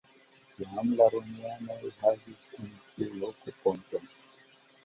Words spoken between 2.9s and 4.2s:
tiu loko ponton.